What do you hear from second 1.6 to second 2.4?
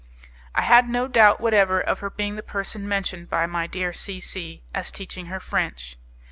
of her being